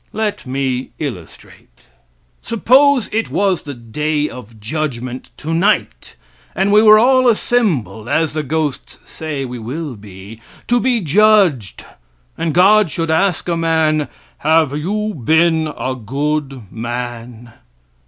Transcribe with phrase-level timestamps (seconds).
[0.13, 1.81] Let me illustrate:
[2.41, 6.15] Suppose it was the Day of Judgment tonight
[6.55, 11.85] and we were all assembled, as the ghosts say we will be, to be judged,
[12.35, 14.07] and God should ask a man:
[14.39, 17.53] "Have you been a good man?"